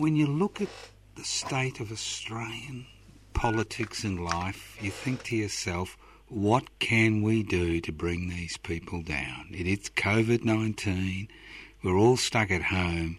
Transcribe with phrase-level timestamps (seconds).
[0.00, 0.68] When you look at
[1.16, 2.86] the state of Australian
[3.34, 9.02] politics and life, you think to yourself, what can we do to bring these people
[9.02, 9.48] down?
[9.50, 11.26] It is COVID 19,
[11.82, 13.18] we're all stuck at home.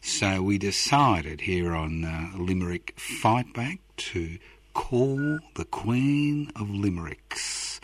[0.00, 4.38] So we decided here on uh, Limerick Fight Back to
[4.74, 7.80] call the Queen of Limericks.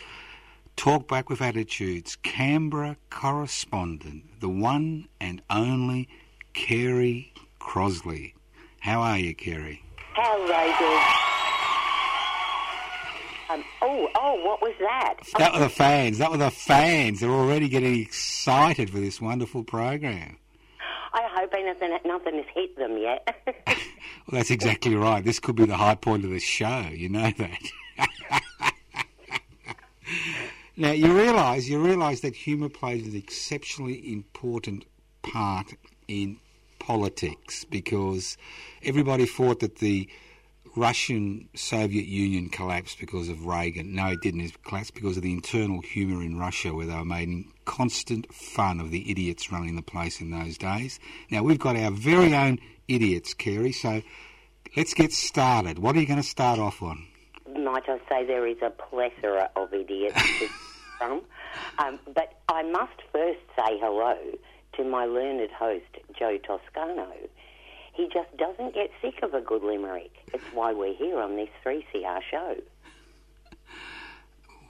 [0.74, 2.16] Talk back with attitudes.
[2.24, 6.08] Canberra correspondent, the one and only
[6.52, 7.32] Kerry
[7.64, 8.34] Crosley.
[8.80, 9.82] How are you, Kerry?
[10.14, 10.44] How
[13.50, 15.14] um, oh, oh, what was that?
[15.38, 16.18] That were the fans.
[16.18, 17.20] That were the fans.
[17.20, 20.38] They're already getting excited for this wonderful program.
[21.12, 23.28] I hope anything, nothing has hit them yet.
[23.66, 23.76] well,
[24.32, 25.24] that's exactly right.
[25.24, 26.88] This could be the high point of the show.
[26.90, 27.60] You know that.
[30.76, 34.86] now you realise you realise that humour plays an exceptionally important
[35.22, 35.74] part
[36.08, 36.38] in
[36.86, 38.36] politics because
[38.82, 40.08] everybody thought that the
[40.76, 43.94] Russian Soviet Union collapsed because of Reagan.
[43.94, 44.40] No, it didn't.
[44.40, 48.80] It collapsed because of the internal humour in Russia, where they were making constant fun
[48.80, 50.98] of the idiots running the place in those days.
[51.30, 54.02] Now, we've got our very own idiots, Kerry, so
[54.76, 55.78] let's get started.
[55.78, 57.06] What are you going to start off on?
[57.48, 60.48] Might I say there is a plethora of idiots to
[60.98, 61.22] from?
[61.78, 64.16] Um, but I must first say hello
[64.76, 65.84] to my learned host,
[66.18, 67.12] Joe Toscano
[67.94, 70.10] he just doesn't get sick of a good limerick.
[70.32, 72.56] It's why we're here on this 3CR show.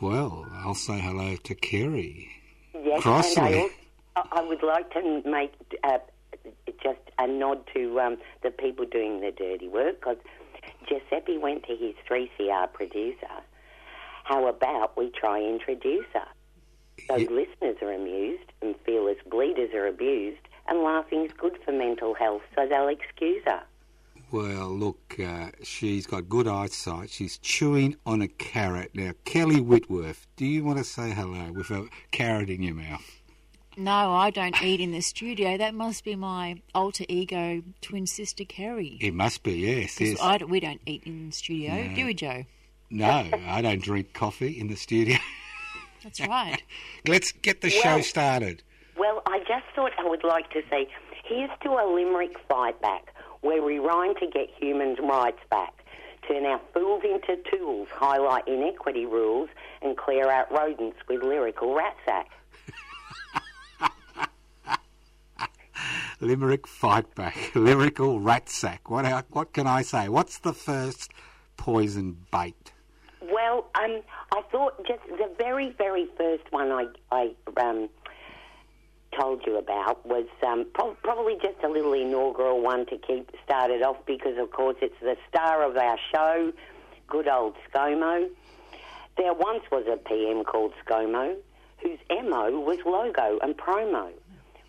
[0.01, 2.31] Well, I'll say hello to Kerry.
[2.75, 3.43] Yes, Crossley.
[3.43, 5.99] and I, also, I would like to make uh,
[6.83, 10.19] just a nod to um, the people doing the dirty work because
[10.87, 13.27] Giuseppe went to his 3CR producer.
[14.25, 16.27] How about we try introduce her?
[17.09, 17.29] So Yeah.
[17.31, 22.43] listeners are amused and feel as bleeders are abused, and laughing's good for mental health,
[22.55, 23.63] so they'll excuse her.
[24.33, 27.11] Well, look, uh, she's got good eyesight.
[27.11, 28.91] She's chewing on a carrot.
[28.95, 33.21] Now, Kelly Whitworth, do you want to say hello with a carrot in your mouth?
[33.77, 35.57] No, I don't eat in the studio.
[35.59, 38.97] That must be my alter ego twin sister Kerry.
[39.01, 39.99] It must be, yes.
[39.99, 40.23] 'Cause yes.
[40.23, 41.95] I don't- we don't eat in the studio, No.
[41.95, 42.45] do we, Joe?
[42.91, 45.17] No, I don't drink coffee in the studio.
[46.05, 46.63] That's right.
[47.09, 48.63] Let's get the show started.
[48.97, 50.87] Well, I just thought I would like to say
[51.25, 55.73] here's to a limerick fight back, where we rhyme to get human rights back.
[56.29, 59.49] Turn our fools into tools, highlight inequity rules,
[59.83, 62.31] and clear out rodents with lyrical rat sack.
[66.21, 67.37] Limerick fight back.
[67.55, 68.89] Lyrical rat sack.
[68.89, 70.09] What, uh, what can I say?
[70.09, 71.13] What's the first
[71.57, 72.73] poison bait?
[73.45, 74.01] Well, um,
[74.33, 77.91] I thought just the very, very first one I, I um,
[79.21, 83.83] told you about was um, pro- probably just a little inaugural one to keep started
[83.83, 86.55] off because, of course, it's the star of our show,
[87.07, 88.31] good old ScoMo.
[89.19, 91.37] There once was a PM called ScoMo
[91.83, 94.11] whose MO was logo and promo.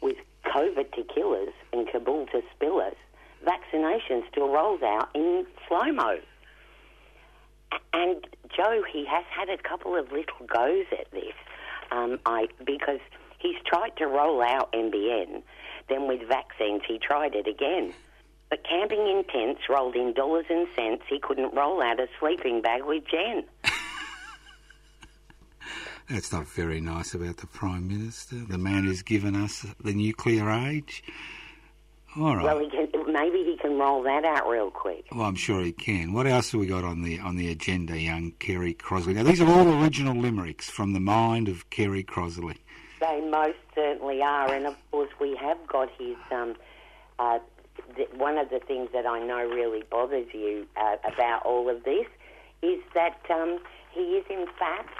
[0.01, 0.17] With
[0.53, 2.95] COVID to kill us and Kabul to spill us,
[3.45, 6.19] vaccination still rolls out in slow mo.
[7.93, 11.33] And Joe, he has had a couple of little goes at this.
[11.91, 12.99] Um, I because
[13.39, 15.43] he's tried to roll out NBN,
[15.89, 17.93] then with vaccines he tried it again.
[18.49, 21.03] But camping in tents rolled in dollars and cents.
[21.09, 23.43] He couldn't roll out a sleeping bag with Jen.
[26.09, 30.51] That's not very nice about the Prime Minister, the man who's given us the nuclear
[30.51, 31.03] age.
[32.17, 32.43] All right.
[32.45, 35.05] Well, he can, maybe he can roll that out real quick.
[35.11, 36.13] Well, I'm sure he can.
[36.13, 39.15] What else have we got on the on the agenda, young Kerry Crosley?
[39.15, 42.57] Now, these are all original limericks from the mind of Kerry Crosley.
[43.01, 46.15] They most certainly are, and of course we have got his.
[46.31, 46.55] Um,
[47.19, 47.39] uh,
[47.95, 51.83] th- one of the things that I know really bothers you uh, about all of
[51.83, 52.07] this
[52.61, 53.59] is that um,
[53.91, 54.93] he is in fact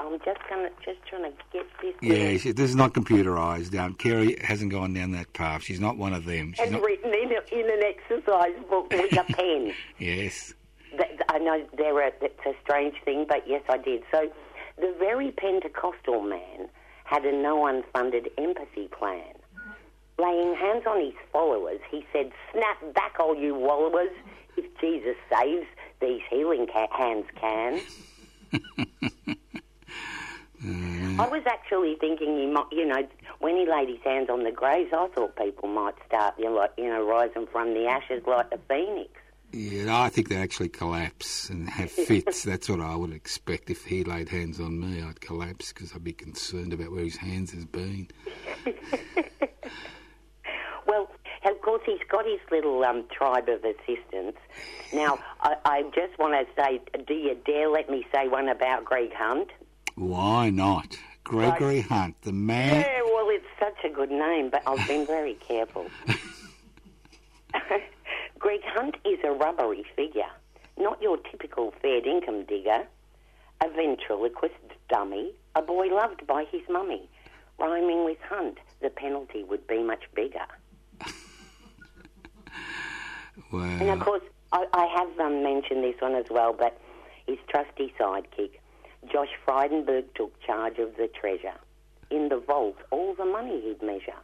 [0.00, 1.94] I'm just gonna just trying to get this.
[2.02, 3.76] Yeah, she, this is not computerised.
[3.78, 5.62] Um, Kerry hasn't gone down that path.
[5.62, 6.52] She's not one of them.
[6.56, 6.82] She's and not.
[6.82, 9.72] written in, a, in an exercise book with a pen.
[9.98, 10.54] Yes.
[10.90, 14.02] Th- I know there are, it's a strange thing, but yes, I did.
[14.12, 14.30] So,
[14.76, 16.68] the very Pentecostal man
[17.04, 19.34] had a no unfunded empathy plan.
[20.18, 24.10] Laying hands on his followers, he said, Snap back, all you wallowers.
[24.56, 25.66] If Jesus saves,
[26.00, 27.80] these healing ca- hands can.
[30.64, 33.06] I was actually thinking, he might, you know,
[33.40, 36.54] when he laid his hands on the graves, I thought people might start, you know,
[36.54, 39.10] like, you know, rising from the ashes like the phoenix.
[39.52, 42.42] Yeah, I think they actually collapse and have fits.
[42.42, 43.70] That's what I would expect.
[43.70, 47.16] If he laid hands on me, I'd collapse because I'd be concerned about where his
[47.16, 48.08] hands has been.
[50.86, 51.08] Well,
[51.46, 54.38] of course, course, he's got his little um, tribe of assistants.
[54.92, 58.84] Now, I, I just want to say, do you dare let me say one about
[58.84, 59.48] Greg Hunt?
[59.94, 60.98] Why not?
[61.22, 62.80] Gregory Hunt, the man.
[62.80, 65.86] Yeah, well, it's such a good name, but I've been very careful.
[68.38, 70.30] Greg Hunt is a rubbery figure,
[70.78, 72.86] not your typical fair income digger,
[73.62, 74.54] a ventriloquist
[74.88, 77.08] dummy, a boy loved by his mummy.
[77.58, 80.44] Rhyming with Hunt, the penalty would be much bigger.
[83.52, 83.62] wow.
[83.62, 86.78] And of course, I, I have um, mentioned this one as well, but
[87.26, 88.58] his trusty sidekick,
[89.10, 91.54] Josh Frydenberg, took charge of the treasure.
[92.10, 94.18] In the vault, all the money he'd measure.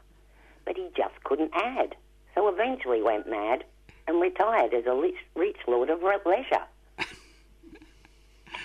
[0.64, 1.96] But he just couldn't add.
[2.34, 3.64] So eventually went mad
[4.06, 6.64] and retired as a rich, rich lord of re- leisure.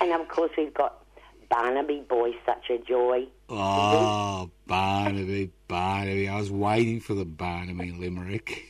[0.01, 1.03] and of course, we've got
[1.49, 3.27] Barnaby Boy, such a joy.
[3.49, 6.27] Oh, Barnaby, Barnaby.
[6.27, 8.65] I was waiting for the Barnaby limerick.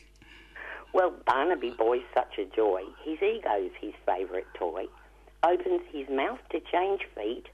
[0.94, 2.84] Well, Barnaby Boy's such a joy.
[3.04, 4.86] His ego's his favourite toy.
[5.46, 7.46] Opens his mouth to change feet.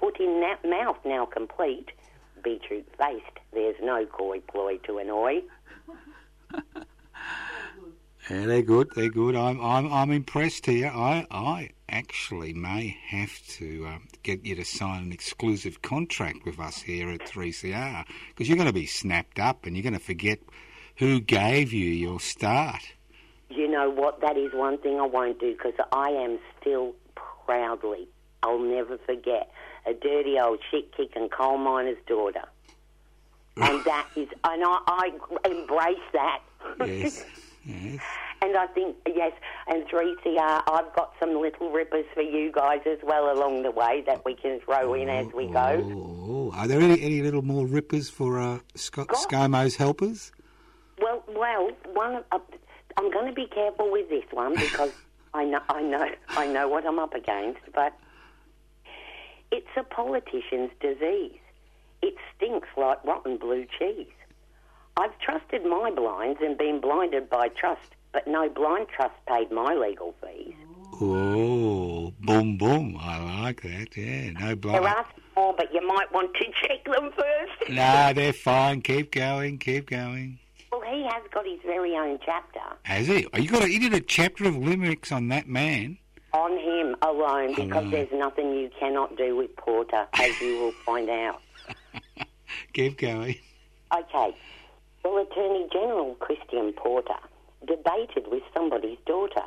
[0.00, 1.90] Foot in that mouth now complete.
[2.42, 3.38] Beetroot faced.
[3.52, 5.42] There's no coy ploy to annoy.
[8.30, 8.88] Yeah, they're good.
[8.94, 9.36] They're good.
[9.36, 10.90] I'm, I'm, I'm impressed here.
[10.94, 16.58] I, I actually may have to um, get you to sign an exclusive contract with
[16.58, 19.98] us here at 3CR because you're going to be snapped up and you're going to
[19.98, 20.38] forget
[20.96, 22.80] who gave you your start.
[23.50, 24.22] You know what?
[24.22, 26.94] That is one thing I won't do because I am still
[27.44, 28.08] proudly,
[28.42, 29.50] I'll never forget,
[29.86, 32.44] a dirty old shit kicking coal miner's daughter.
[33.56, 35.10] And that is, and I, I
[35.48, 36.40] embrace that.
[36.80, 37.24] Yes,
[37.64, 38.00] yes.
[38.42, 39.32] And I think, yes,
[39.68, 44.02] and 3CR, I've got some little rippers for you guys as well along the way
[44.06, 45.80] that we can throw in as we go.
[45.82, 49.28] Oh, are there any, any little more rippers for uh, Scott God.
[49.28, 50.32] ScoMo's helpers?
[51.00, 52.22] Well, well, one.
[52.32, 52.38] Uh,
[52.96, 54.92] I'm going to be careful with this one because
[55.34, 57.60] I know, I know, I know what I'm up against.
[57.74, 57.92] But
[59.50, 61.38] it's a politician's disease.
[62.02, 64.06] It stinks like rotten blue cheese.
[64.96, 69.74] I've trusted my blinds and been blinded by trust, but no blind trust paid my
[69.74, 70.54] legal fees.
[71.00, 72.96] Oh, boom, boom.
[73.00, 73.96] I like that.
[73.96, 74.84] Yeah, no blind.
[74.84, 77.70] There are more, but you might want to check them first.
[77.70, 78.82] No, they're fine.
[78.82, 79.58] Keep going.
[79.58, 80.38] Keep going.
[81.14, 83.26] He has got his very own chapter Has he?
[83.32, 83.62] Oh, you got?
[83.64, 85.98] A, you did a chapter of limericks on that man.
[86.32, 87.90] on him alone because Alone.
[87.90, 91.40] there's nothing you cannot do with Porter, as you will find out.
[92.72, 93.36] Keep going.
[93.96, 94.36] Okay.
[95.04, 97.14] Well, Attorney General Christian Porter
[97.66, 99.44] debated with somebody's daughter,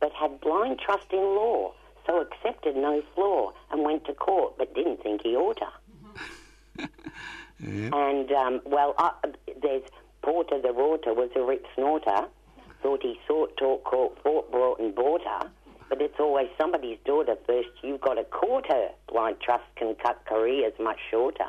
[0.00, 1.74] but had blind trust in law,
[2.06, 5.68] so accepted no flaw and went to court, but didn't think he oughta.
[7.58, 7.88] Yeah.
[7.94, 9.12] And, um, well, uh,
[9.62, 9.82] there's
[10.26, 12.26] Porter the Rorter was a rip snorter,
[12.82, 15.48] thought he sought, talk, court, fought, brought and bought her,
[15.88, 17.68] but it's always somebody's daughter first.
[17.80, 18.88] You've got to court her.
[19.08, 21.46] Blind trust can cut careers much shorter.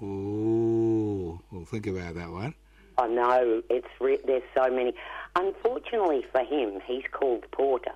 [0.00, 2.54] Oh, well, think about that one.
[2.96, 4.94] I know it's re- there's so many.
[5.34, 7.92] Unfortunately for him, he's called Porter.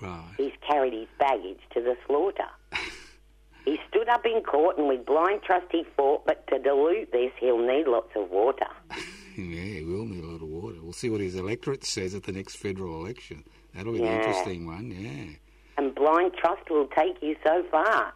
[0.00, 0.24] Right.
[0.38, 2.48] He's carried his baggage to the slaughter.
[3.66, 7.32] he stood up in court and with blind trust he fought, but to dilute this,
[7.38, 8.64] he'll need lots of water.
[9.44, 10.76] Yeah, we'll need a lot of water.
[10.82, 13.44] We'll see what his electorate says at the next federal election.
[13.74, 14.90] That'll be the interesting one.
[14.90, 15.36] Yeah.
[15.78, 18.12] And blind trust will take you so far.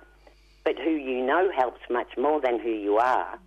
[0.64, 3.38] But who you know helps much more than who you are.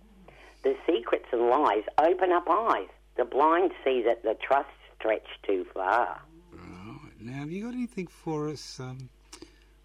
[0.62, 2.88] The secrets and lies open up eyes.
[3.16, 6.20] The blind see that the trust stretch too far.
[6.52, 7.12] Right.
[7.20, 9.08] Now, have you got anything for us um,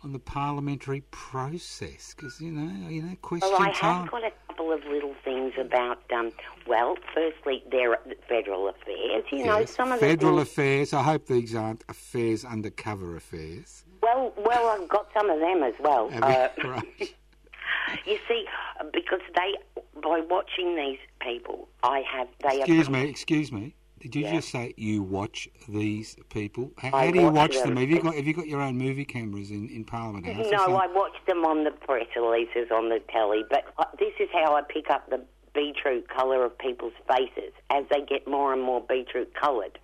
[0.04, 2.14] on the parliamentary process?
[2.16, 4.02] Because you know, you know, question Well, I time.
[4.02, 4.32] have got a
[4.64, 6.32] couple of little things about, um,
[6.68, 9.24] well, firstly, their federal affairs.
[9.32, 10.94] You know, Yes, some of federal things, affairs.
[10.94, 13.84] I hope these aren't affairs undercover affairs.
[14.02, 16.10] well, well, I've got some of them as well.
[16.22, 16.64] Uh, you?
[16.70, 16.86] right.
[18.06, 18.46] you see,
[18.94, 19.56] because they,
[20.02, 22.60] by watching these people, I have they.
[22.60, 23.10] Excuse are, me.
[23.10, 23.76] Excuse me.
[24.04, 24.34] Did you Yeah.
[24.36, 26.72] just say you watch these people?
[26.78, 27.70] How, how do you watch watch them.
[27.70, 27.78] them?
[27.78, 30.46] Have you got Have you got your own movie cameras in, in Parliament House?
[30.52, 30.76] No.
[30.76, 34.56] I watch them on the press releases on the telly, but uh, this is how
[34.56, 35.24] I pick up the
[35.56, 39.80] beetroot colour of people's faces as they get more and more beetroot coloured.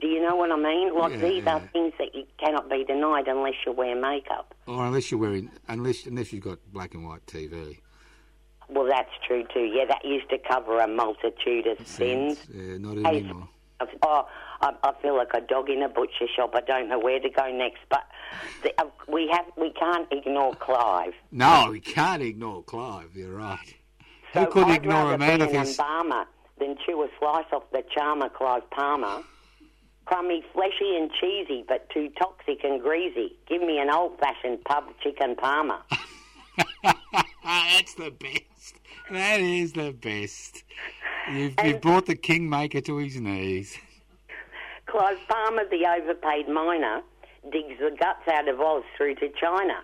[0.00, 0.94] Do you know what I mean?
[0.94, 1.54] Like Yeah, these yeah.
[1.56, 4.54] are things that you cannot be denied unless you wear makeup.
[4.66, 7.78] Or unless you're wearing, unless unless you've got black and white TV.
[8.72, 9.64] Well, that's true too.
[9.64, 12.38] Yeah, that used to cover a multitude of sins.
[12.52, 13.48] Yeah, not anymore.
[14.02, 14.28] Oh,
[14.60, 16.50] I, I feel like a dog in a butcher shop.
[16.54, 17.80] I don't know where to go next.
[17.88, 18.04] But
[18.62, 21.14] the, uh, we have we can't ignore Clive.
[21.32, 23.16] No, we can't ignore Clive.
[23.16, 23.74] You're right.
[24.34, 25.78] So Who could I'd ignore a man of his?
[25.78, 26.26] embalmer
[26.58, 29.22] than chew a slice off the charmer Clive Palmer.
[30.04, 33.36] Crummy, fleshy and cheesy, but too toxic and greasy.
[33.48, 35.82] Give me an old-fashioned pub chicken parma.
[37.44, 38.74] Ah, that's the best.
[39.10, 40.64] That is the best.
[41.32, 43.76] You've, you've brought the kingmaker to his knees.
[44.86, 47.02] Clive Palmer, the overpaid miner,
[47.52, 49.74] digs the guts out of Oz through to China.